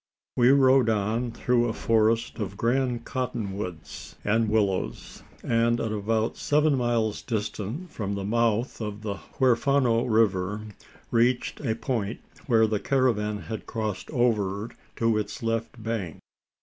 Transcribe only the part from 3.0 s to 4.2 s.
cotton woods